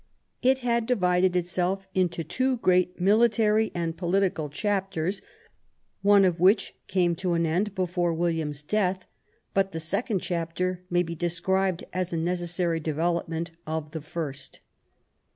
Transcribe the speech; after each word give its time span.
It 0.41 0.57
had 0.65 0.87
divided 0.87 1.35
itself 1.35 1.87
into 1.93 2.23
two 2.23 2.57
great 2.57 2.99
military 2.99 3.71
and 3.75 3.95
political 3.95 4.49
chapters, 4.49 5.21
one 6.01 6.25
of 6.25 6.39
which 6.39 6.73
came 6.87 7.15
to 7.17 7.33
an 7.33 7.45
end 7.45 7.75
before 7.75 8.11
William's 8.11 8.63
death, 8.63 9.05
but 9.53 9.73
the 9.73 9.79
second 9.79 10.17
chapter 10.21 10.81
may 10.89 11.03
be 11.03 11.13
described 11.13 11.83
as 11.93 12.11
a 12.11 12.17
necessary 12.17 12.79
development 12.79 13.51
of 13.67 13.91
the 13.91 14.01
first. 14.01 14.59